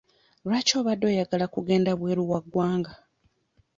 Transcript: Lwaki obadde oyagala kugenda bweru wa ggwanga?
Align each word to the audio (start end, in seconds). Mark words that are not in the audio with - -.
Lwaki 0.45 0.73
obadde 0.79 1.05
oyagala 1.11 1.45
kugenda 1.55 1.91
bweru 1.99 2.23
wa 2.31 2.39
ggwanga? 2.45 2.93